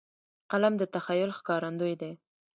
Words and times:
قلم 0.51 0.73
د 0.77 0.83
تخیل 0.93 1.31
ښکارندوی 1.37 1.93
دی 2.01 2.11